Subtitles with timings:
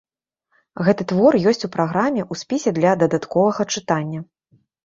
[0.87, 4.19] Гэты твор ёсць у праграме ў спісе для дадатковага чытання.